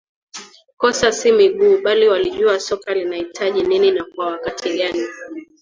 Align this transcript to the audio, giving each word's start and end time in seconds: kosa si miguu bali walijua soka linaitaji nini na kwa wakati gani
kosa 0.77 1.11
si 1.11 1.31
miguu 1.31 1.81
bali 1.83 2.07
walijua 2.07 2.59
soka 2.59 2.93
linaitaji 2.93 3.61
nini 3.63 3.91
na 3.91 4.05
kwa 4.15 4.25
wakati 4.25 4.77
gani 4.77 5.07